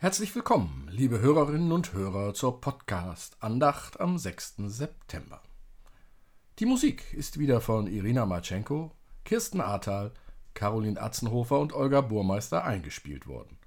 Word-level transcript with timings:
Herzlich 0.00 0.32
willkommen, 0.36 0.86
liebe 0.92 1.18
Hörerinnen 1.18 1.72
und 1.72 1.92
Hörer, 1.92 2.32
zur 2.32 2.60
Podcast-Andacht 2.60 3.98
am 3.98 4.16
6. 4.16 4.54
September. 4.68 5.42
Die 6.60 6.66
Musik 6.66 7.12
ist 7.14 7.40
wieder 7.40 7.60
von 7.60 7.88
Irina 7.88 8.24
Matschenko, 8.24 8.92
Kirsten 9.24 9.60
Ahrtal, 9.60 10.12
Caroline 10.54 11.02
Atzenhofer 11.02 11.58
und 11.58 11.72
Olga 11.72 12.00
Burmeister 12.00 12.64
eingespielt 12.64 13.26
worden. 13.26 13.58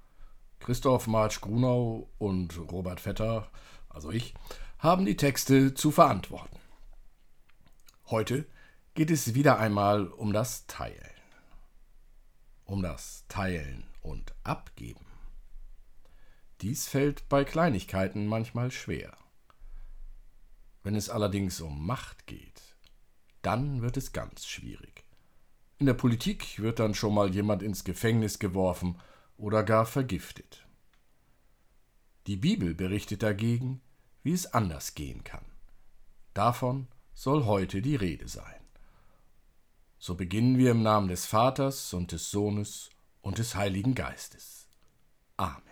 Christoph 0.58 1.06
Marsch-Grunau 1.06 2.08
und 2.16 2.58
Robert 2.72 3.00
Vetter, 3.00 3.50
also 3.90 4.10
ich, 4.10 4.32
haben 4.78 5.04
die 5.04 5.18
Texte 5.18 5.74
zu 5.74 5.90
verantworten. 5.90 6.58
Heute 8.06 8.46
geht 8.94 9.10
es 9.10 9.34
wieder 9.34 9.58
einmal 9.58 10.06
um 10.06 10.32
das 10.32 10.66
Teilen. 10.66 10.96
Um 12.64 12.80
das 12.80 13.26
Teilen 13.28 13.84
und 14.00 14.32
Abgeben. 14.44 15.11
Dies 16.62 16.86
fällt 16.86 17.28
bei 17.28 17.44
Kleinigkeiten 17.44 18.28
manchmal 18.28 18.70
schwer. 18.70 19.16
Wenn 20.84 20.94
es 20.94 21.10
allerdings 21.10 21.60
um 21.60 21.84
Macht 21.84 22.28
geht, 22.28 22.62
dann 23.42 23.82
wird 23.82 23.96
es 23.96 24.12
ganz 24.12 24.46
schwierig. 24.46 25.04
In 25.78 25.86
der 25.86 25.94
Politik 25.94 26.60
wird 26.60 26.78
dann 26.78 26.94
schon 26.94 27.14
mal 27.14 27.34
jemand 27.34 27.64
ins 27.64 27.82
Gefängnis 27.82 28.38
geworfen 28.38 28.96
oder 29.36 29.64
gar 29.64 29.84
vergiftet. 29.84 30.64
Die 32.28 32.36
Bibel 32.36 32.74
berichtet 32.74 33.24
dagegen, 33.24 33.80
wie 34.22 34.32
es 34.32 34.54
anders 34.54 34.94
gehen 34.94 35.24
kann. 35.24 35.44
Davon 36.32 36.86
soll 37.12 37.44
heute 37.44 37.82
die 37.82 37.96
Rede 37.96 38.28
sein. 38.28 38.60
So 39.98 40.14
beginnen 40.14 40.58
wir 40.58 40.70
im 40.70 40.84
Namen 40.84 41.08
des 41.08 41.26
Vaters 41.26 41.92
und 41.92 42.12
des 42.12 42.30
Sohnes 42.30 42.90
und 43.20 43.38
des 43.38 43.56
Heiligen 43.56 43.96
Geistes. 43.96 44.68
Amen. 45.36 45.71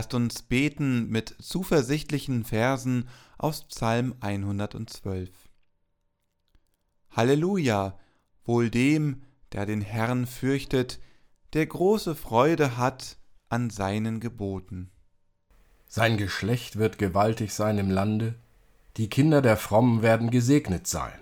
Lasst 0.00 0.14
uns 0.14 0.40
beten 0.40 1.10
mit 1.10 1.36
zuversichtlichen 1.42 2.44
Versen 2.44 3.06
aus 3.36 3.64
Psalm 3.64 4.14
112. 4.20 5.28
Halleluja, 7.10 7.98
wohl 8.46 8.70
dem, 8.70 9.20
der 9.52 9.66
den 9.66 9.82
Herrn 9.82 10.26
fürchtet, 10.26 11.00
der 11.52 11.66
große 11.66 12.14
Freude 12.14 12.78
hat 12.78 13.18
an 13.50 13.68
seinen 13.68 14.20
Geboten. 14.20 14.90
Sein 15.86 16.16
Geschlecht 16.16 16.76
wird 16.76 16.96
gewaltig 16.96 17.52
sein 17.52 17.76
im 17.76 17.90
Lande, 17.90 18.36
die 18.96 19.10
Kinder 19.10 19.42
der 19.42 19.58
Frommen 19.58 20.00
werden 20.00 20.30
gesegnet 20.30 20.86
sein. 20.86 21.20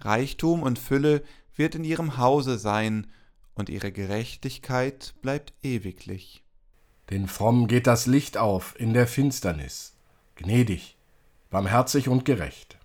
Reichtum 0.00 0.62
und 0.62 0.78
Fülle 0.78 1.22
wird 1.54 1.74
in 1.74 1.84
ihrem 1.84 2.18
Hause 2.18 2.58
sein, 2.58 3.06
und 3.54 3.70
ihre 3.70 3.90
Gerechtigkeit 3.90 5.14
bleibt 5.22 5.54
ewiglich. 5.62 6.42
Den 7.10 7.28
Frommen 7.28 7.68
geht 7.68 7.86
das 7.86 8.06
Licht 8.06 8.36
auf 8.36 8.78
in 8.78 8.92
der 8.92 9.06
Finsternis, 9.06 9.96
gnädig, 10.34 10.96
barmherzig 11.50 12.08
und 12.08 12.24
gerecht. 12.24 12.78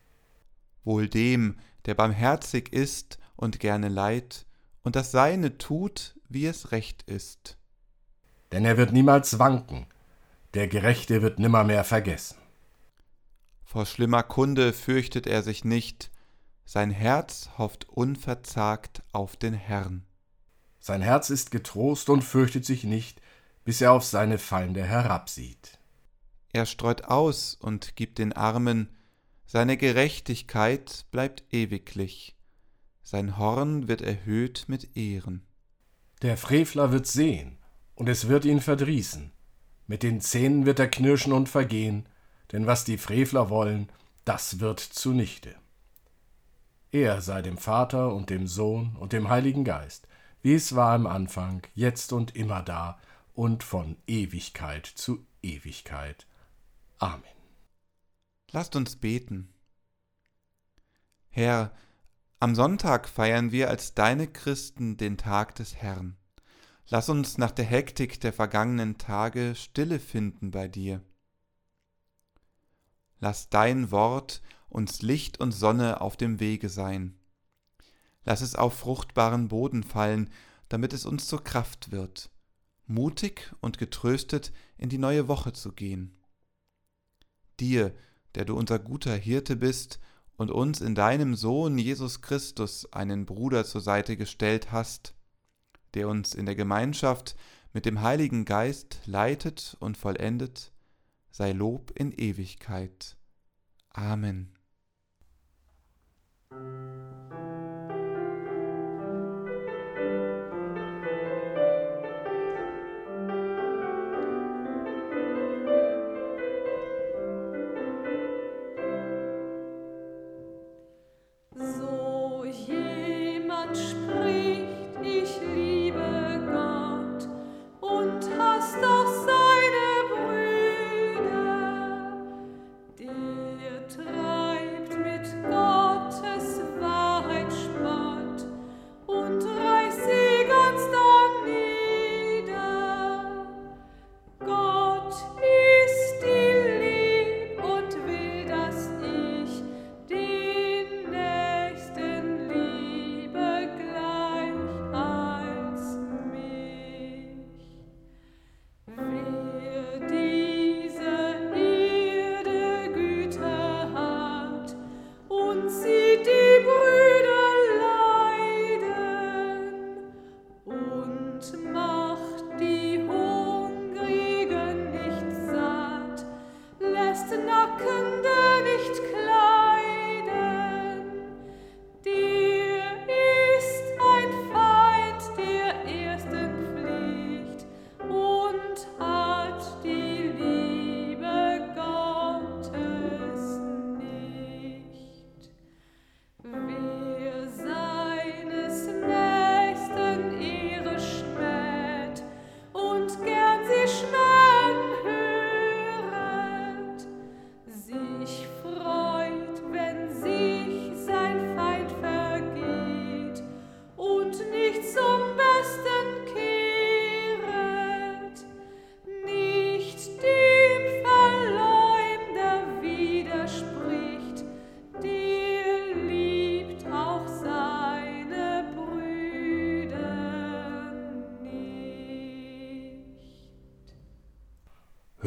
Wohl 0.84 1.08
dem, 1.08 1.58
der 1.86 1.96
barmherzig 1.96 2.72
ist 2.72 3.18
und 3.36 3.60
gerne 3.60 3.90
leid 3.90 4.46
und 4.84 4.96
das 4.96 5.12
Seine 5.12 5.58
tut, 5.58 6.16
wie 6.30 6.46
es 6.46 6.72
recht 6.72 7.04
ist. 7.04 7.58
Denn 8.52 8.66
er 8.66 8.78
wird 8.78 8.92
niemals 8.92 9.40
wanken, 9.40 9.88
der 10.54 10.68
Gerechte 10.68 11.22
wird 11.22 11.40
nimmermehr 11.40 11.84
vergessen. 11.84 12.38
Vor 13.64 13.86
schlimmer 13.86 14.24
Kunde 14.24 14.74
fürchtet 14.74 15.26
er 15.26 15.44
sich 15.44 15.64
nicht, 15.64 16.12
sein 16.66 16.92
Herz 16.92 17.50
hofft 17.58 17.90
unverzagt 17.90 19.02
auf 19.14 19.36
den 19.36 19.54
Herrn. 19.54 20.06
Sein 20.80 21.02
Herz 21.02 21.30
ist 21.30 21.52
getrost 21.52 22.10
und 22.10 22.22
fürchtet 22.22 22.66
sich 22.66 22.84
nicht, 22.84 23.22
bis 23.64 23.82
er 23.82 23.92
auf 23.92 24.04
seine 24.04 24.38
Feinde 24.38 24.84
herabsieht. 24.84 25.80
Er 26.54 26.66
streut 26.66 27.06
aus 27.06 27.56
und 27.56 27.96
gibt 27.96 28.18
den 28.18 28.34
Armen, 28.34 28.90
seine 29.46 29.78
Gerechtigkeit 29.78 31.06
bleibt 31.12 31.44
ewiglich, 31.52 32.36
sein 33.04 33.38
Horn 33.38 33.88
wird 33.88 34.02
erhöht 34.02 34.66
mit 34.68 34.96
Ehren. 34.96 35.46
Der 36.22 36.38
Frevler 36.38 36.92
wird 36.92 37.08
sehen, 37.08 37.58
und 37.96 38.10
es 38.10 38.28
wird 38.28 38.46
ihn 38.46 38.62
verdrießen, 38.62 39.32
mit 39.88 40.04
den 40.04 40.22
Zähnen 40.22 40.66
wird 40.66 40.80
er 40.80 40.88
knirschen 40.88 41.34
und 41.34 41.50
vergehen, 41.50 42.08
denn 42.52 42.66
was 42.68 42.84
die 42.84 42.98
Frevler 42.98 43.50
wollen, 43.50 43.90
das 44.26 44.60
wird 44.60 44.80
zunichte. 44.80 45.56
Er 46.92 47.22
sei 47.22 47.42
dem 47.42 47.58
Vater 47.58 48.14
und 48.14 48.30
dem 48.30 48.48
Sohn 48.48 48.96
und 48.98 49.14
dem 49.14 49.30
Heiligen 49.30 49.64
Geist, 49.64 50.08
wie 50.42 50.54
es 50.54 50.76
war 50.76 50.96
im 50.96 51.08
Anfang, 51.08 51.62
jetzt 51.74 52.12
und 52.14 52.36
immer 52.36 52.62
da 52.62 53.00
und 53.34 53.64
von 53.64 53.98
Ewigkeit 54.08 54.86
zu 54.86 55.26
Ewigkeit. 55.42 56.28
Amen. 56.98 57.24
Lasst 58.52 58.76
uns 58.76 58.96
beten. 58.96 59.54
Herr, 61.30 61.72
am 62.40 62.56
Sonntag 62.56 63.08
feiern 63.08 63.52
wir 63.52 63.70
als 63.70 63.94
deine 63.94 64.28
Christen 64.28 64.98
den 64.98 65.18
Tag 65.18 65.56
des 65.56 65.76
Herrn. 65.76 66.18
Lass 66.88 67.08
uns 67.08 67.38
nach 67.38 67.52
der 67.52 67.66
Hektik 67.66 68.20
der 68.20 68.34
vergangenen 68.34 68.98
Tage 68.98 69.56
Stille 69.56 70.00
finden 70.00 70.52
bei 70.52 70.68
dir. 70.68 71.02
Lass 73.20 73.50
dein 73.50 73.92
Wort 73.92 74.42
uns 74.68 75.02
Licht 75.02 75.40
und 75.40 75.52
Sonne 75.52 76.02
auf 76.02 76.18
dem 76.18 76.40
Wege 76.40 76.68
sein. 76.68 77.18
Lass 78.24 78.42
es 78.42 78.56
auf 78.56 78.74
fruchtbaren 78.74 79.48
Boden 79.48 79.84
fallen, 79.84 80.30
damit 80.68 80.94
es 80.94 81.06
uns 81.06 81.28
zur 81.28 81.44
Kraft 81.44 81.92
wird, 81.92 82.30
mutig 82.94 83.54
und 83.62 83.78
getröstet 83.78 84.52
in 84.78 84.90
die 84.90 84.98
neue 84.98 85.28
Woche 85.28 85.54
zu 85.54 85.72
gehen. 85.72 86.18
Dir, 87.60 87.94
der 88.36 88.46
du 88.46 88.56
unser 88.56 88.80
guter 88.80 89.16
Hirte 89.16 89.56
bist 89.56 90.00
und 90.38 90.52
uns 90.52 90.82
in 90.82 90.96
deinem 90.96 91.36
Sohn 91.36 91.78
Jesus 91.78 92.22
Christus 92.22 92.92
einen 92.94 93.26
Bruder 93.26 93.66
zur 93.66 93.82
Seite 93.82 94.18
gestellt 94.18 94.72
hast, 94.72 95.14
der 95.94 96.08
uns 96.08 96.34
in 96.34 96.46
der 96.46 96.56
Gemeinschaft 96.56 97.36
mit 97.74 97.86
dem 97.86 98.02
Heiligen 98.02 98.46
Geist 98.46 99.00
leitet 99.06 99.78
und 99.80 99.98
vollendet, 99.98 100.72
sei 101.32 101.52
Lob 101.52 101.92
in 101.96 102.12
Ewigkeit. 102.12 103.18
Amen. 103.90 104.54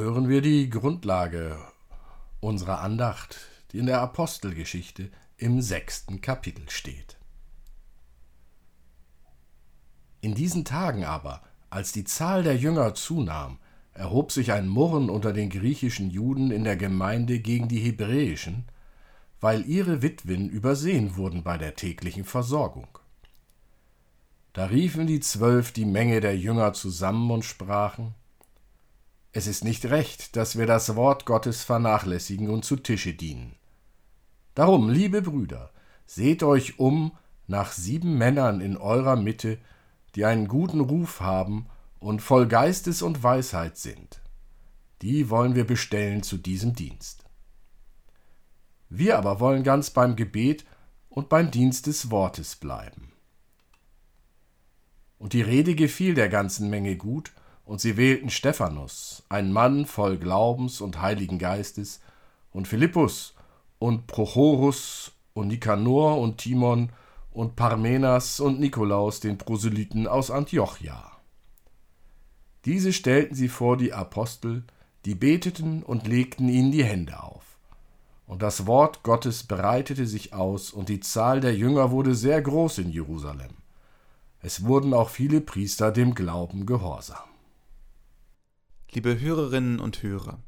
Hören 0.04 0.28
wir 0.28 0.42
die 0.42 0.68
Grundlage 0.68 1.56
unserer 2.40 2.82
Andacht, 2.82 3.38
die 3.72 3.78
in 3.78 3.86
der 3.86 4.02
Apostelgeschichte 4.02 5.10
im 5.38 5.62
sechsten 5.62 6.20
Kapitel 6.20 6.68
steht. 6.68 7.16
In 10.20 10.34
diesen 10.34 10.66
Tagen 10.66 11.06
aber, 11.06 11.40
als 11.70 11.92
die 11.92 12.04
Zahl 12.04 12.42
der 12.42 12.54
Jünger 12.54 12.94
zunahm, 12.94 13.58
erhob 13.94 14.30
sich 14.30 14.52
ein 14.52 14.68
Murren 14.68 15.08
unter 15.08 15.32
den 15.32 15.48
griechischen 15.48 16.10
Juden 16.10 16.50
in 16.50 16.64
der 16.64 16.76
Gemeinde 16.76 17.40
gegen 17.40 17.68
die 17.68 17.80
hebräischen, 17.80 18.66
weil 19.40 19.64
ihre 19.64 20.02
Witwen 20.02 20.50
übersehen 20.50 21.16
wurden 21.16 21.42
bei 21.42 21.56
der 21.56 21.76
täglichen 21.76 22.24
Versorgung. 22.24 22.98
Da 24.52 24.66
riefen 24.66 25.06
die 25.06 25.20
Zwölf 25.20 25.72
die 25.72 25.86
Menge 25.86 26.20
der 26.20 26.36
Jünger 26.36 26.74
zusammen 26.74 27.30
und 27.30 27.46
sprachen, 27.46 28.14
es 29.34 29.48
ist 29.48 29.64
nicht 29.64 29.86
recht, 29.86 30.36
dass 30.36 30.56
wir 30.56 30.66
das 30.66 30.94
Wort 30.94 31.26
Gottes 31.26 31.64
vernachlässigen 31.64 32.48
und 32.48 32.64
zu 32.64 32.76
Tische 32.76 33.14
dienen. 33.14 33.56
Darum, 34.54 34.88
liebe 34.88 35.22
Brüder, 35.22 35.72
seht 36.06 36.44
euch 36.44 36.78
um 36.78 37.16
nach 37.48 37.72
sieben 37.72 38.16
Männern 38.16 38.60
in 38.60 38.76
eurer 38.76 39.16
Mitte, 39.16 39.58
die 40.14 40.24
einen 40.24 40.46
guten 40.46 40.78
Ruf 40.78 41.20
haben 41.20 41.66
und 41.98 42.22
voll 42.22 42.46
Geistes 42.46 43.02
und 43.02 43.24
Weisheit 43.24 43.76
sind. 43.76 44.20
Die 45.02 45.28
wollen 45.30 45.56
wir 45.56 45.66
bestellen 45.66 46.22
zu 46.22 46.38
diesem 46.38 46.74
Dienst. 46.74 47.24
Wir 48.88 49.18
aber 49.18 49.40
wollen 49.40 49.64
ganz 49.64 49.90
beim 49.90 50.14
Gebet 50.14 50.64
und 51.08 51.28
beim 51.28 51.50
Dienst 51.50 51.88
des 51.88 52.12
Wortes 52.12 52.54
bleiben. 52.54 53.12
Und 55.18 55.32
die 55.32 55.42
Rede 55.42 55.74
gefiel 55.74 56.14
der 56.14 56.28
ganzen 56.28 56.70
Menge 56.70 56.96
gut, 56.96 57.32
und 57.64 57.80
sie 57.80 57.96
wählten 57.96 58.30
Stephanus, 58.30 59.22
einen 59.28 59.52
Mann 59.52 59.86
voll 59.86 60.18
Glaubens 60.18 60.80
und 60.80 61.00
Heiligen 61.00 61.38
Geistes, 61.38 62.00
und 62.52 62.68
Philippus 62.68 63.34
und 63.78 64.06
Prochorus 64.06 65.12
und 65.32 65.48
Nikanor 65.48 66.18
und 66.18 66.38
Timon 66.38 66.90
und 67.32 67.56
Parmenas 67.56 68.38
und 68.38 68.60
Nikolaus, 68.60 69.20
den 69.20 69.38
Proselyten 69.38 70.06
aus 70.06 70.30
Antiochia. 70.30 71.10
Diese 72.64 72.92
stellten 72.92 73.34
sie 73.34 73.48
vor 73.48 73.76
die 73.76 73.92
Apostel, 73.92 74.62
die 75.04 75.14
beteten 75.14 75.82
und 75.82 76.06
legten 76.06 76.48
ihnen 76.48 76.72
die 76.72 76.84
Hände 76.84 77.22
auf. 77.22 77.42
Und 78.26 78.40
das 78.40 78.66
Wort 78.66 79.02
Gottes 79.02 79.42
breitete 79.42 80.06
sich 80.06 80.32
aus, 80.32 80.70
und 80.70 80.88
die 80.88 81.00
Zahl 81.00 81.40
der 81.40 81.54
Jünger 81.54 81.90
wurde 81.90 82.14
sehr 82.14 82.40
groß 82.40 82.78
in 82.78 82.90
Jerusalem. 82.90 83.50
Es 84.40 84.64
wurden 84.64 84.94
auch 84.94 85.10
viele 85.10 85.40
Priester 85.40 85.90
dem 85.90 86.14
Glauben 86.14 86.64
gehorsam. 86.64 87.33
Liebe 88.94 89.18
Hörerinnen 89.18 89.80
und 89.80 90.04
Hörer, 90.04 90.40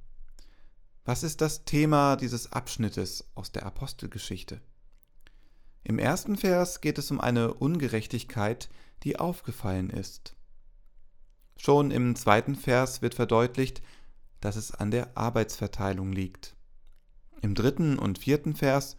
was 1.05 1.25
ist 1.25 1.41
das 1.41 1.65
Thema 1.65 2.15
dieses 2.15 2.53
Abschnittes 2.53 3.29
aus 3.35 3.51
der 3.51 3.67
Apostelgeschichte? 3.67 4.61
Im 5.83 5.99
ersten 5.99 6.37
Vers 6.37 6.81
geht 6.81 6.97
es 6.99 7.11
um 7.11 7.21
eine 7.21 7.55
Ungerechtigkeit, 7.55 8.69
die 9.03 9.19
aufgefallen 9.19 9.91
ist. 9.91 10.37
Schon 11.57 11.91
im 11.91 12.15
zweiten 12.15 12.55
Vers 12.55 13.03
wird 13.03 13.15
verdeutlicht, 13.15 13.83
dass 14.41 14.55
es 14.55 14.71
an 14.71 14.93
der 14.93 15.19
Arbeitsverteilung 15.19 16.13
liegt. 16.13 16.55
Im 17.43 17.57
dritten 17.57 17.99
und 17.99 18.21
vierten 18.21 18.55
Vers 18.55 18.97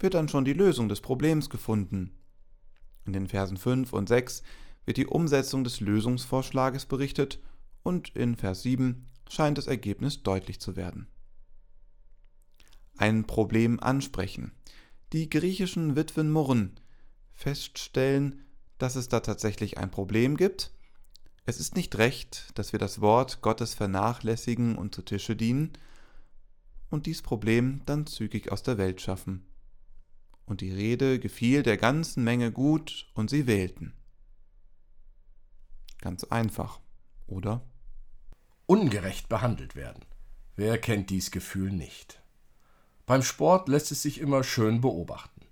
wird 0.00 0.14
dann 0.14 0.28
schon 0.28 0.44
die 0.44 0.54
Lösung 0.54 0.88
des 0.88 1.02
Problems 1.02 1.50
gefunden. 1.50 2.18
In 3.06 3.12
den 3.12 3.28
Versen 3.28 3.58
5 3.58 3.92
und 3.92 4.08
6 4.08 4.42
wird 4.86 4.96
die 4.96 5.06
Umsetzung 5.06 5.62
des 5.62 5.78
Lösungsvorschlages 5.78 6.86
berichtet 6.86 7.38
und 7.82 8.14
in 8.16 8.36
Vers 8.36 8.62
7 8.62 9.06
scheint 9.28 9.58
das 9.58 9.66
Ergebnis 9.66 10.22
deutlich 10.22 10.60
zu 10.60 10.76
werden. 10.76 11.08
ein 12.98 13.26
Problem 13.26 13.80
ansprechen. 13.80 14.52
Die 15.12 15.30
griechischen 15.30 15.96
Witwen 15.96 16.30
murren, 16.30 16.78
feststellen, 17.32 18.44
dass 18.76 18.96
es 18.96 19.08
da 19.08 19.20
tatsächlich 19.20 19.78
ein 19.78 19.90
Problem 19.90 20.36
gibt. 20.36 20.72
Es 21.46 21.60
ist 21.60 21.76
nicht 21.76 21.96
recht, 21.96 22.50
dass 22.56 22.72
wir 22.72 22.78
das 22.78 23.00
Wort 23.00 23.40
Gottes 23.40 23.74
vernachlässigen 23.74 24.76
und 24.76 24.94
zu 24.94 25.02
Tische 25.02 25.36
dienen 25.36 25.72
und 26.90 27.06
dies 27.06 27.22
Problem 27.22 27.82
dann 27.86 28.06
zügig 28.06 28.52
aus 28.52 28.62
der 28.62 28.76
Welt 28.76 29.00
schaffen. 29.00 29.46
Und 30.44 30.60
die 30.60 30.72
Rede 30.72 31.18
gefiel 31.18 31.62
der 31.62 31.76
ganzen 31.76 32.24
Menge 32.24 32.52
gut 32.52 33.06
und 33.14 33.30
sie 33.30 33.46
wählten. 33.46 33.94
Ganz 36.00 36.24
einfach, 36.24 36.80
oder? 37.28 37.62
Ungerecht 38.66 39.28
behandelt 39.28 39.76
werden. 39.76 40.04
Wer 40.56 40.78
kennt 40.78 41.10
dies 41.10 41.30
Gefühl 41.30 41.70
nicht? 41.72 42.20
Beim 43.06 43.22
Sport 43.22 43.68
lässt 43.68 43.92
es 43.92 44.02
sich 44.02 44.20
immer 44.20 44.42
schön 44.42 44.80
beobachten. 44.80 45.46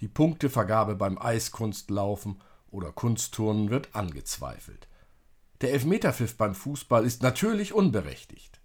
Die 0.00 0.08
Punktevergabe 0.08 0.96
beim 0.96 1.18
Eiskunstlaufen 1.18 2.40
oder 2.70 2.92
Kunstturnen 2.92 3.70
wird 3.70 3.94
angezweifelt. 3.94 4.86
Der 5.60 5.72
Elfmeterpfiff 5.72 6.36
beim 6.36 6.54
Fußball 6.54 7.04
ist 7.04 7.22
natürlich 7.22 7.72
unberechtigt. 7.72 8.60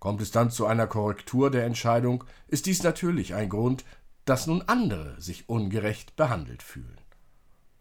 Kommt 0.00 0.20
es 0.20 0.30
dann 0.30 0.50
zu 0.50 0.66
einer 0.66 0.86
Korrektur 0.86 1.50
der 1.50 1.64
Entscheidung, 1.64 2.24
ist 2.48 2.66
dies 2.66 2.82
natürlich 2.82 3.34
ein 3.34 3.48
Grund, 3.48 3.84
dass 4.24 4.46
nun 4.46 4.62
andere 4.62 5.20
sich 5.20 5.48
ungerecht 5.48 6.16
behandelt 6.16 6.62
fühlen. 6.62 7.00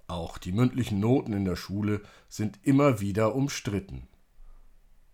Auch 0.09 0.39
die 0.39 0.51
mündlichen 0.51 0.99
Noten 0.99 1.33
in 1.33 1.45
der 1.45 1.55
Schule 1.55 2.01
sind 2.27 2.59
immer 2.63 2.99
wieder 2.99 3.35
umstritten. 3.35 4.07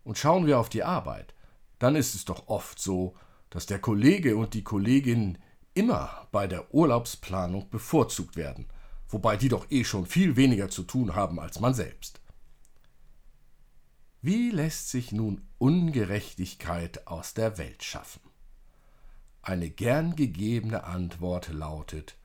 Und 0.05 0.17
schauen 0.17 0.45
wir 0.45 0.57
auf 0.57 0.69
die 0.69 0.83
Arbeit, 0.83 1.33
dann 1.79 1.97
ist 1.97 2.15
es 2.15 2.23
doch 2.23 2.47
oft 2.47 2.79
so, 2.79 3.13
dass 3.49 3.65
der 3.65 3.79
Kollege 3.79 4.37
und 4.37 4.53
die 4.53 4.63
Kollegin 4.63 5.37
immer 5.73 6.29
bei 6.31 6.47
der 6.47 6.73
Urlaubsplanung 6.73 7.69
bevorzugt 7.69 8.37
werden, 8.37 8.67
wobei 9.09 9.35
die 9.35 9.49
doch 9.49 9.69
eh 9.69 9.83
schon 9.83 10.05
viel 10.05 10.37
weniger 10.37 10.69
zu 10.69 10.83
tun 10.83 11.13
haben 11.13 11.41
als 11.41 11.59
man 11.59 11.73
selbst. 11.73 12.21
Wie 14.21 14.49
lässt 14.49 14.89
sich 14.89 15.11
nun 15.11 15.41
Ungerechtigkeit 15.57 17.05
aus 17.05 17.33
der 17.33 17.57
Welt 17.57 17.83
schaffen? 17.83 18.21
Eine 19.41 19.69
gern 19.69 20.15
gegebene 20.15 20.85
Antwort 20.85 21.49
lautet 21.49 22.15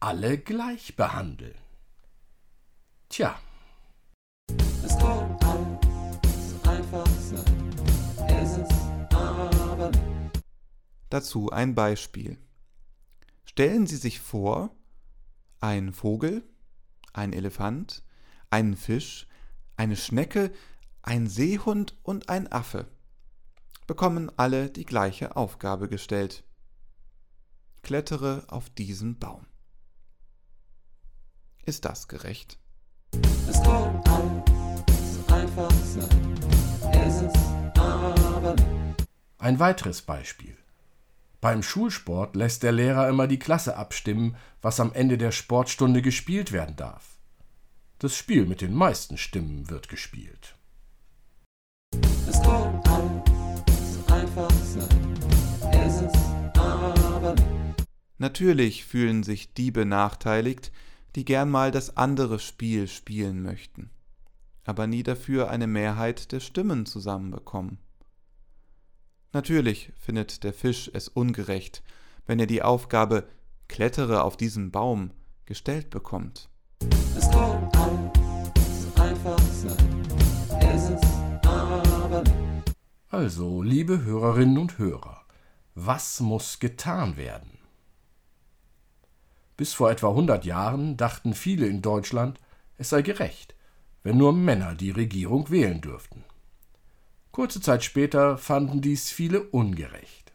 alle 0.00 0.38
gleich 0.38 0.96
behandeln. 0.96 1.54
Tja. 3.10 3.38
Es 4.82 4.96
kann 4.98 5.36
alles 5.42 6.66
einfach 6.66 7.06
sein, 7.06 7.74
es 8.28 8.56
ist 8.56 9.14
aber 9.14 9.90
nicht. 9.90 10.44
Dazu 11.10 11.50
ein 11.50 11.74
Beispiel. 11.74 12.38
Stellen 13.44 13.86
Sie 13.86 13.96
sich 13.96 14.20
vor, 14.20 14.74
ein 15.60 15.92
Vogel, 15.92 16.48
ein 17.12 17.34
Elefant, 17.34 18.02
ein 18.48 18.74
Fisch, 18.74 19.26
eine 19.76 19.96
Schnecke, 19.96 20.50
ein 21.02 21.26
Seehund 21.26 21.98
und 22.02 22.30
ein 22.30 22.50
Affe 22.50 22.88
bekommen 23.90 24.30
alle 24.36 24.70
die 24.70 24.84
gleiche 24.84 25.34
Aufgabe 25.34 25.88
gestellt. 25.88 26.44
Klettere 27.82 28.44
auf 28.46 28.70
diesen 28.70 29.18
Baum. 29.18 29.48
Ist 31.66 31.84
das 31.84 32.06
gerecht? 32.06 32.60
Es 33.50 33.60
kann 33.64 34.00
alles 34.06 35.28
einfach 35.28 35.72
sein. 35.84 36.34
Es 36.92 37.20
ist 37.20 37.36
aber 37.76 38.54
Ein 39.38 39.58
weiteres 39.58 40.02
Beispiel. 40.02 40.56
Beim 41.40 41.64
Schulsport 41.64 42.36
lässt 42.36 42.62
der 42.62 42.70
Lehrer 42.70 43.08
immer 43.08 43.26
die 43.26 43.40
Klasse 43.40 43.76
abstimmen, 43.76 44.36
was 44.62 44.78
am 44.78 44.92
Ende 44.92 45.18
der 45.18 45.32
Sportstunde 45.32 46.00
gespielt 46.00 46.52
werden 46.52 46.76
darf. 46.76 47.18
Das 47.98 48.14
Spiel 48.14 48.46
mit 48.46 48.60
den 48.60 48.72
meisten 48.72 49.16
Stimmen 49.16 49.68
wird 49.68 49.88
gespielt. 49.88 50.54
Es 52.28 52.40
kann 52.42 52.80
alles 52.84 54.12
einfach 54.12 54.50
sein. 54.62 55.14
Es 55.72 56.02
ist 56.02 56.16
aber 56.56 57.34
Natürlich 58.18 58.84
fühlen 58.84 59.24
sich 59.24 59.54
die 59.54 59.72
benachteiligt, 59.72 60.70
die 61.16 61.24
gern 61.24 61.50
mal 61.50 61.70
das 61.70 61.96
andere 61.96 62.38
Spiel 62.38 62.88
spielen 62.88 63.42
möchten, 63.42 63.90
aber 64.64 64.86
nie 64.86 65.02
dafür 65.02 65.50
eine 65.50 65.66
Mehrheit 65.66 66.32
der 66.32 66.40
Stimmen 66.40 66.86
zusammenbekommen. 66.86 67.78
Natürlich 69.32 69.92
findet 69.98 70.42
der 70.44 70.52
Fisch 70.52 70.90
es 70.92 71.08
ungerecht, 71.08 71.82
wenn 72.26 72.40
er 72.40 72.46
die 72.46 72.62
Aufgabe 72.62 73.28
Klettere 73.68 74.24
auf 74.24 74.36
diesen 74.36 74.70
Baum 74.70 75.12
gestellt 75.46 75.90
bekommt. 75.90 76.48
Es 77.16 77.30
kann 77.30 77.70
alles 77.74 79.00
einfach 79.00 79.38
sein. 79.38 79.76
Es 80.60 80.90
ist 80.90 81.04
aber 81.46 82.22
also, 83.12 83.60
liebe 83.60 84.04
Hörerinnen 84.04 84.56
und 84.56 84.78
Hörer, 84.78 85.24
was 85.74 86.20
muss 86.20 86.60
getan 86.60 87.16
werden? 87.16 87.49
Bis 89.60 89.74
vor 89.74 89.90
etwa 89.90 90.08
100 90.08 90.46
Jahren 90.46 90.96
dachten 90.96 91.34
viele 91.34 91.66
in 91.66 91.82
Deutschland, 91.82 92.40
es 92.78 92.88
sei 92.88 93.02
gerecht, 93.02 93.54
wenn 94.02 94.16
nur 94.16 94.32
Männer 94.32 94.74
die 94.74 94.90
Regierung 94.90 95.50
wählen 95.50 95.82
dürften. 95.82 96.24
Kurze 97.30 97.60
Zeit 97.60 97.84
später 97.84 98.38
fanden 98.38 98.80
dies 98.80 99.10
viele 99.10 99.42
ungerecht. 99.42 100.32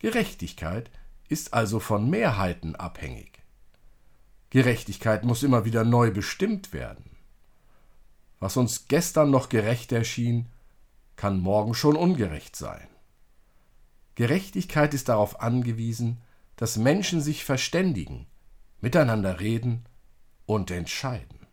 Gerechtigkeit 0.00 0.90
ist 1.28 1.54
also 1.54 1.78
von 1.78 2.10
Mehrheiten 2.10 2.74
abhängig. 2.74 3.44
Gerechtigkeit 4.50 5.22
muss 5.22 5.44
immer 5.44 5.64
wieder 5.64 5.84
neu 5.84 6.10
bestimmt 6.10 6.72
werden. 6.72 7.16
Was 8.40 8.56
uns 8.56 8.88
gestern 8.88 9.30
noch 9.30 9.48
gerecht 9.48 9.92
erschien, 9.92 10.46
kann 11.14 11.38
morgen 11.38 11.74
schon 11.74 11.94
ungerecht 11.94 12.56
sein. 12.56 12.88
Gerechtigkeit 14.16 14.94
ist 14.94 15.08
darauf 15.08 15.40
angewiesen, 15.40 16.20
dass 16.58 16.76
Menschen 16.76 17.20
sich 17.20 17.44
verständigen, 17.44 18.26
miteinander 18.80 19.38
reden 19.38 19.84
und 20.44 20.72
entscheiden. 20.72 21.46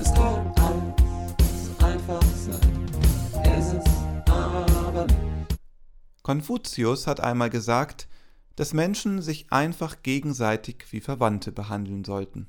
Es 0.00 0.12
kann 0.12 0.52
alles 0.56 1.82
einfach 1.84 2.22
sein, 2.22 2.90
es 3.44 3.72
ist 3.74 4.28
aber 4.28 5.06
nicht. 5.06 5.58
Konfuzius 6.24 7.06
hat 7.06 7.20
einmal 7.20 7.50
gesagt, 7.50 8.08
dass 8.56 8.72
Menschen 8.72 9.22
sich 9.22 9.52
einfach 9.52 10.02
gegenseitig 10.02 10.86
wie 10.90 11.00
Verwandte 11.00 11.52
behandeln 11.52 12.02
sollten. 12.02 12.48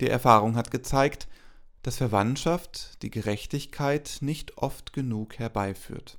Die 0.00 0.08
Erfahrung 0.08 0.56
hat 0.56 0.70
gezeigt, 0.70 1.28
dass 1.82 1.98
Verwandtschaft 1.98 3.02
die 3.02 3.10
Gerechtigkeit 3.10 4.18
nicht 4.22 4.56
oft 4.56 4.94
genug 4.94 5.38
herbeiführt. 5.38 6.18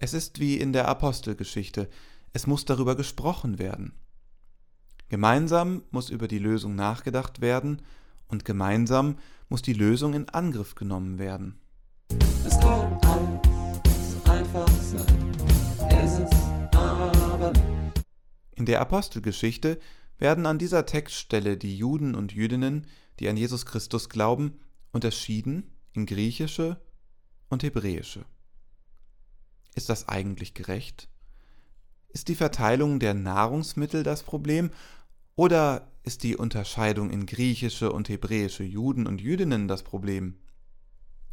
Es 0.00 0.12
ist 0.12 0.40
wie 0.40 0.56
in 0.56 0.72
der 0.72 0.88
Apostelgeschichte, 0.88 1.88
es 2.32 2.48
muss 2.48 2.64
darüber 2.64 2.96
gesprochen 2.96 3.60
werden. 3.60 3.92
Gemeinsam 5.08 5.84
muss 5.92 6.10
über 6.10 6.26
die 6.26 6.40
Lösung 6.40 6.74
nachgedacht 6.74 7.40
werden 7.40 7.80
und 8.26 8.44
gemeinsam 8.44 9.16
muss 9.48 9.62
die 9.62 9.72
Lösung 9.72 10.14
in 10.14 10.28
Angriff 10.28 10.74
genommen 10.74 11.18
werden. 11.20 11.60
Es 12.44 12.58
kann 12.58 12.98
alles 13.04 14.28
einfach 14.28 14.68
sein. 14.68 15.32
Es 15.90 16.18
ist 16.18 16.34
aber 16.74 17.52
In 18.56 18.66
der 18.66 18.80
Apostelgeschichte 18.80 19.78
werden 20.18 20.46
an 20.46 20.58
dieser 20.58 20.86
Textstelle 20.86 21.56
die 21.56 21.76
Juden 21.76 22.16
und 22.16 22.32
Jüdinnen, 22.32 22.88
die 23.20 23.28
an 23.28 23.36
Jesus 23.36 23.64
Christus 23.64 24.08
glauben, 24.08 24.58
unterschieden 24.90 25.70
in 25.92 26.06
griechische 26.06 26.80
und 27.48 27.62
hebräische. 27.62 28.24
Ist 29.74 29.88
das 29.88 30.08
eigentlich 30.08 30.54
gerecht? 30.54 31.08
Ist 32.08 32.28
die 32.28 32.34
Verteilung 32.34 33.00
der 33.00 33.14
Nahrungsmittel 33.14 34.02
das 34.02 34.22
Problem 34.22 34.70
oder 35.36 35.90
ist 36.04 36.22
die 36.22 36.36
Unterscheidung 36.36 37.10
in 37.10 37.26
griechische 37.26 37.92
und 37.92 38.08
hebräische 38.08 38.62
Juden 38.62 39.06
und 39.06 39.20
Jüdinnen 39.20 39.66
das 39.66 39.82
Problem? 39.82 40.36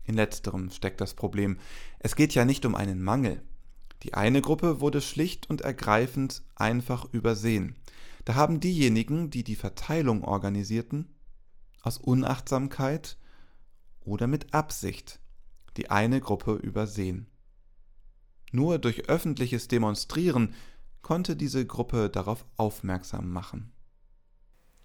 In 0.04 0.16
letzterem 0.16 0.72
steckt 0.72 1.02
das 1.02 1.14
Problem. 1.14 1.60
Es 2.00 2.16
geht 2.16 2.34
ja 2.34 2.46
nicht 2.46 2.66
um 2.66 2.74
einen 2.74 3.02
Mangel. 3.04 3.44
Die 4.04 4.16
eine 4.16 4.42
Gruppe 4.42 4.82
wurde 4.82 5.02
schlicht 5.02 5.50
und 5.50 5.62
ergreifend 5.62 6.42
einfach 6.56 7.06
übersehen. 7.14 7.76
Da 8.26 8.34
haben 8.36 8.60
diejenigen, 8.60 9.30
die 9.30 9.44
die 9.44 9.56
Verteilung 9.56 10.24
organisierten, 10.24 11.14
aus 11.84 11.98
Unachtsamkeit 11.98 13.18
oder 14.02 14.26
mit 14.28 14.54
Absicht 14.54 15.20
die 15.78 15.90
eine 15.90 16.20
Gruppe 16.20 16.56
übersehen. 16.56 17.28
Nur 18.52 18.80
durch 18.80 19.10
öffentliches 19.10 19.68
Demonstrieren 19.68 20.54
konnte 21.02 21.36
diese 21.36 21.66
Gruppe 21.66 22.10
darauf 22.10 22.46
aufmerksam 22.58 23.32
machen. 23.32 23.72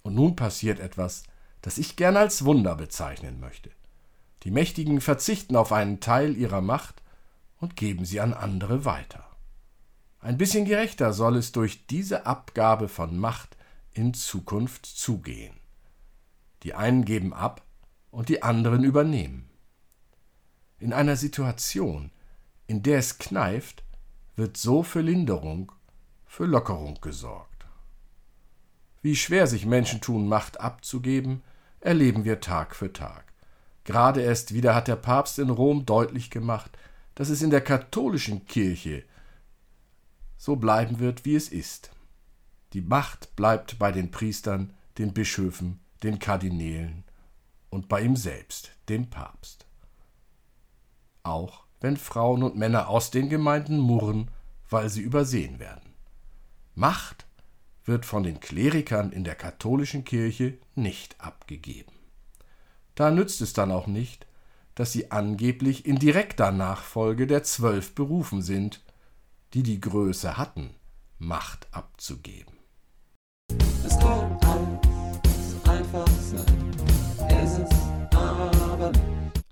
Und 0.02 0.14
nun 0.14 0.36
passiert 0.36 0.80
etwas, 0.80 1.24
das 1.62 1.78
ich 1.78 1.96
gern 1.96 2.16
als 2.16 2.44
Wunder 2.44 2.76
bezeichnen 2.76 3.40
möchte. 3.40 3.70
Die 4.44 4.50
Mächtigen 4.50 5.00
verzichten 5.00 5.56
auf 5.56 5.72
einen 5.72 6.00
Teil 6.00 6.36
ihrer 6.36 6.60
Macht 6.60 7.02
und 7.58 7.74
geben 7.74 8.04
sie 8.04 8.20
an 8.20 8.32
andere 8.32 8.84
weiter. 8.84 9.24
Ein 10.20 10.38
bisschen 10.38 10.64
gerechter 10.64 11.12
soll 11.12 11.36
es 11.36 11.52
durch 11.52 11.86
diese 11.86 12.26
Abgabe 12.26 12.88
von 12.88 13.18
Macht 13.18 13.56
in 13.92 14.14
Zukunft 14.14 14.86
zugehen. 14.86 15.54
Die 16.62 16.74
einen 16.74 17.04
geben 17.04 17.32
ab 17.32 17.62
und 18.10 18.28
die 18.28 18.42
anderen 18.42 18.84
übernehmen. 18.84 19.48
In 20.78 20.92
einer 20.92 21.16
Situation, 21.16 22.10
in 22.66 22.82
der 22.82 22.98
es 22.98 23.18
kneift, 23.18 23.84
wird 24.34 24.56
so 24.56 24.82
für 24.82 25.00
Linderung, 25.00 25.72
für 26.26 26.46
Lockerung 26.46 27.00
gesorgt. 27.00 27.66
Wie 29.02 29.16
schwer 29.16 29.46
sich 29.46 29.66
Menschen 29.66 30.00
tun, 30.00 30.28
Macht 30.28 30.60
abzugeben, 30.60 31.42
erleben 31.80 32.24
wir 32.24 32.40
Tag 32.40 32.74
für 32.74 32.92
Tag. 32.92 33.32
Gerade 33.84 34.20
erst 34.20 34.52
wieder 34.52 34.74
hat 34.74 34.88
der 34.88 34.96
Papst 34.96 35.38
in 35.38 35.50
Rom 35.50 35.86
deutlich 35.86 36.30
gemacht, 36.30 36.76
dass 37.14 37.28
es 37.28 37.40
in 37.40 37.50
der 37.50 37.60
katholischen 37.60 38.46
Kirche 38.46 39.04
so 40.36 40.56
bleiben 40.56 40.98
wird, 40.98 41.24
wie 41.24 41.36
es 41.36 41.48
ist. 41.48 41.92
Die 42.72 42.80
Macht 42.80 43.36
bleibt 43.36 43.78
bei 43.78 43.92
den 43.92 44.10
Priestern, 44.10 44.74
den 44.98 45.14
Bischöfen, 45.14 45.80
den 46.02 46.18
Kardinälen 46.18 47.04
und 47.70 47.88
bei 47.88 48.02
ihm 48.02 48.16
selbst, 48.16 48.72
dem 48.88 49.08
Papst. 49.08 49.66
Auch 51.22 51.65
wenn 51.86 51.96
Frauen 51.96 52.42
und 52.42 52.56
Männer 52.56 52.88
aus 52.88 53.12
den 53.12 53.28
Gemeinden 53.28 53.78
murren, 53.78 54.28
weil 54.68 54.90
sie 54.90 55.02
übersehen 55.02 55.60
werden. 55.60 55.94
Macht 56.74 57.26
wird 57.84 58.04
von 58.04 58.24
den 58.24 58.40
Klerikern 58.40 59.12
in 59.12 59.22
der 59.22 59.36
katholischen 59.36 60.02
Kirche 60.02 60.58
nicht 60.74 61.20
abgegeben. 61.20 61.92
Da 62.96 63.12
nützt 63.12 63.40
es 63.40 63.52
dann 63.52 63.70
auch 63.70 63.86
nicht, 63.86 64.26
dass 64.74 64.90
sie 64.90 65.12
angeblich 65.12 65.86
in 65.86 66.00
direkter 66.00 66.50
Nachfolge 66.50 67.28
der 67.28 67.44
Zwölf 67.44 67.94
berufen 67.94 68.42
sind, 68.42 68.82
die 69.54 69.62
die 69.62 69.80
Größe 69.80 70.36
hatten, 70.36 70.70
Macht 71.20 71.68
abzugeben. 71.70 72.54
Es 73.86 73.96
kann 74.00 74.36
alles 74.42 75.68
einfach 75.68 76.08
sein, 76.20 76.72
es 77.28 77.58
ist 77.58 77.72
aber 78.12 78.90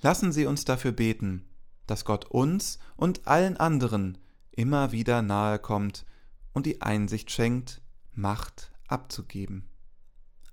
Lassen 0.03 0.33
Sie 0.33 0.47
uns 0.47 0.65
dafür 0.65 0.91
beten, 0.91 1.45
dass 1.87 2.05
Gott 2.05 2.27
uns 2.27 2.79
und 2.97 3.27
allen 3.27 3.57
anderen 3.57 4.19
immer 4.53 4.93
wieder 4.93 5.23
nahe 5.23 5.59
kommt 5.59 6.07
und 6.53 6.67
die 6.67 6.83
Einsicht 6.83 7.31
schenkt, 7.31 7.81
Macht 8.13 8.71
abzugeben. 8.87 9.69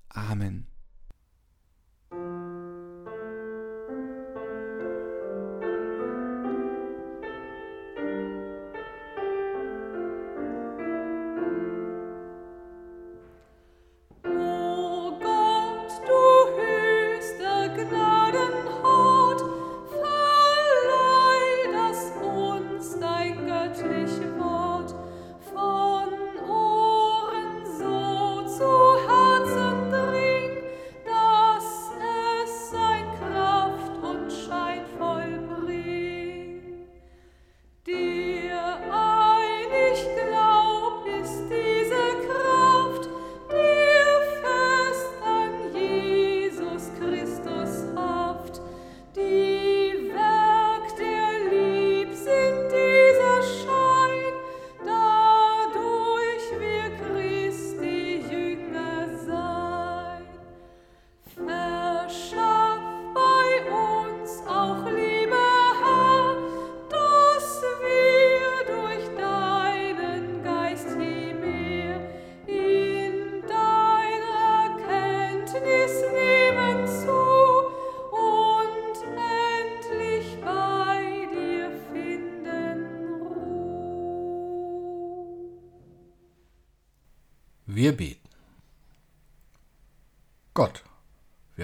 Amen. 0.10 0.71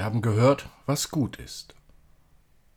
Haben 0.07 0.21
gehört, 0.21 0.69
was 0.85 1.11
gut 1.11 1.35
ist. 1.35 1.75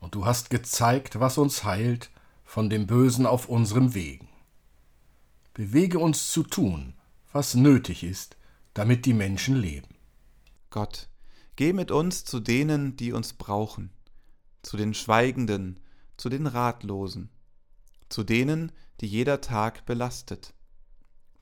Und 0.01 0.16
du 0.16 0.27
hast 0.27 0.51
gezeigt, 0.51 1.21
was 1.21 1.38
uns 1.38 1.62
heilt 1.62 2.11
von 2.43 2.69
dem 2.69 2.88
Bösen 2.88 3.25
auf 3.25 3.49
unserem 3.49 3.95
Wegen. 3.95 4.29
Bewege 5.55 6.01
uns 6.01 6.33
zu 6.33 6.43
tun, 6.43 6.95
was 7.31 7.55
nötig 7.55 8.03
ist, 8.03 8.37
damit 8.75 9.07
die 9.07 9.14
Menschen 9.14 9.55
leben. 9.55 9.95
Gott, 10.71 11.09
geh 11.55 11.73
mit 11.73 11.93
uns 11.93 12.25
zu 12.25 12.40
denen, 12.40 12.97
die 12.97 13.12
uns 13.12 13.35
brauchen, 13.35 13.93
zu 14.62 14.77
den 14.77 14.93
Schweigenden, 14.93 15.79
zu 16.16 16.31
den 16.31 16.49
Ratlosen, 16.49 17.31
zu 18.09 18.25
denen, 18.25 18.73
die 19.01 19.07
jeder 19.07 19.40
Tag 19.40 19.87
belastet, 19.87 20.53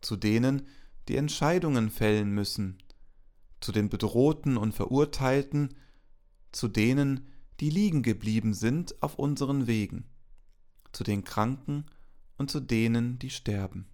zu 0.03 0.17
denen, 0.17 0.67
die 1.09 1.17
Entscheidungen 1.17 1.89
fällen 1.89 2.31
müssen, 2.31 2.77
zu 3.61 3.73
den 3.73 3.89
Bedrohten 3.89 4.57
und 4.57 4.75
Verurteilten, 4.75 5.75
zu 6.53 6.69
denen, 6.69 7.29
die 7.61 7.71
liegen 7.71 8.03
geblieben 8.03 8.55
sind 8.55 9.03
auf 9.03 9.19
unseren 9.19 9.67
Wegen, 9.67 10.05
zu 10.93 11.05
den 11.05 11.25
Kranken 11.25 11.87
und 12.37 12.51
zu 12.51 12.61
denen, 12.61 13.19
die 13.19 13.31
sterben. 13.31 13.87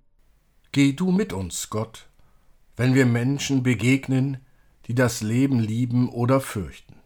Geh 0.73 0.93
du 0.93 1.11
mit 1.11 1.33
uns, 1.33 1.71
Gott, 1.71 2.09
wenn 2.77 2.95
wir 2.95 3.07
Menschen 3.07 3.63
begegnen, 3.63 4.39
die 4.87 4.95
das 4.95 5.23
Leben 5.23 5.61
lieben 5.61 6.09
oder 6.09 6.41
fürchten, 6.41 6.97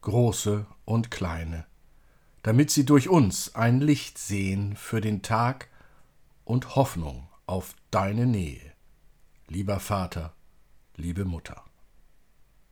große 0.00 0.66
und 0.84 1.10
kleine, 1.10 1.66
damit 2.42 2.70
sie 2.70 2.84
durch 2.84 3.08
uns 3.08 3.54
ein 3.54 3.80
Licht 3.80 4.18
sehen 4.18 4.74
für 4.76 5.00
den 5.00 5.22
Tag 5.22 5.68
und 6.44 6.74
Hoffnung 6.74 7.28
auf 7.46 7.74
deine 7.90 8.26
Nähe 8.26 8.74
lieber 9.48 9.80
Vater, 9.80 10.34
liebe 10.96 11.24
Mutter. 11.24 11.63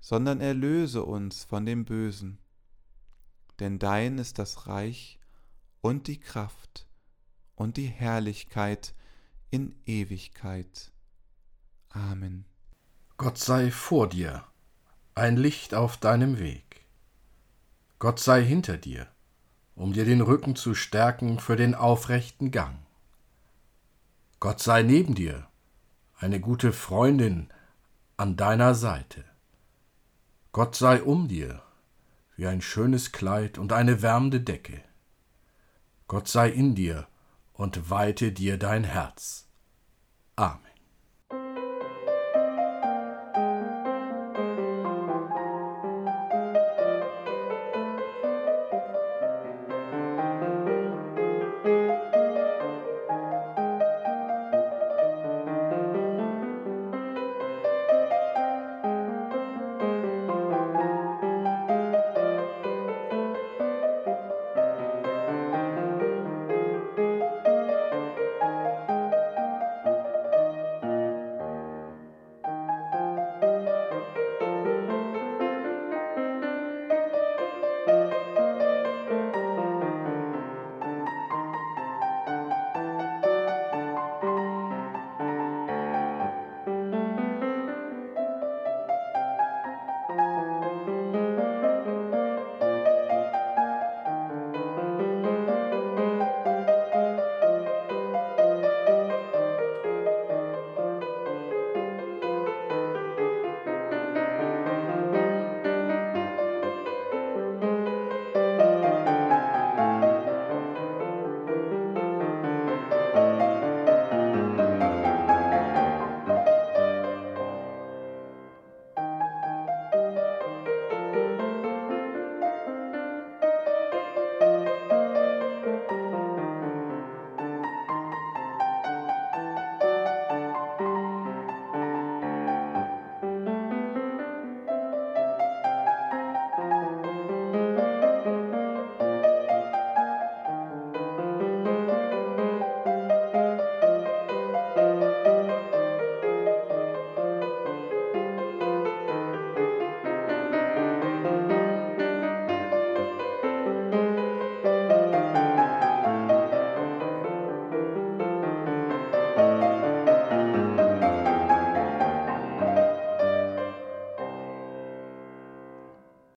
sondern 0.00 0.40
erlöse 0.40 1.04
uns 1.04 1.44
von 1.44 1.66
dem 1.66 1.84
Bösen. 1.84 2.38
Denn 3.60 3.78
dein 3.78 4.18
ist 4.18 4.38
das 4.38 4.66
Reich 4.66 5.18
und 5.82 6.06
die 6.06 6.18
Kraft 6.18 6.86
und 7.54 7.76
die 7.76 7.86
Herrlichkeit 7.86 8.94
in 9.50 9.74
Ewigkeit. 9.84 10.92
Amen. 11.90 12.46
Gott 13.16 13.36
sei 13.36 13.70
vor 13.70 14.08
dir, 14.08 14.44
ein 15.14 15.36
Licht 15.36 15.74
auf 15.74 15.98
deinem 15.98 16.38
Weg. 16.38 16.86
Gott 17.98 18.18
sei 18.18 18.42
hinter 18.42 18.78
dir, 18.78 19.08
um 19.74 19.92
dir 19.92 20.06
den 20.06 20.22
Rücken 20.22 20.56
zu 20.56 20.74
stärken 20.74 21.38
für 21.38 21.56
den 21.56 21.74
aufrechten 21.74 22.50
Gang. 22.50 22.78
Gott 24.38 24.60
sei 24.60 24.82
neben 24.82 25.14
dir, 25.14 25.46
eine 26.16 26.40
gute 26.40 26.72
Freundin 26.72 27.52
an 28.16 28.36
deiner 28.36 28.74
Seite. 28.74 29.24
Gott 30.52 30.74
sei 30.74 31.02
um 31.02 31.28
dir, 31.28 31.62
wie 32.36 32.46
ein 32.46 32.60
schönes 32.60 33.12
Kleid 33.12 33.56
und 33.56 33.72
eine 33.72 34.02
wärmende 34.02 34.40
Decke. 34.40 34.82
Gott 36.08 36.26
sei 36.26 36.48
in 36.48 36.74
dir 36.74 37.06
und 37.52 37.88
weite 37.88 38.32
dir 38.32 38.58
dein 38.58 38.82
Herz. 38.82 39.46
Amen. 40.34 40.69